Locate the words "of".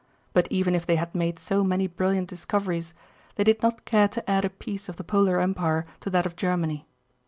4.89-4.95, 6.25-6.35